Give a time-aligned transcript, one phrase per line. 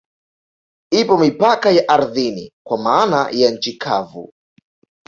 [0.91, 4.33] Ipo mipaka ya ardhini kwa maana ya nchi kavu